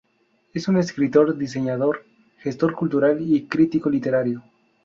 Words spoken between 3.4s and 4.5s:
crítico literario.